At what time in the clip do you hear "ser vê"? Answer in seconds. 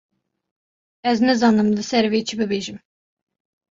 1.91-2.19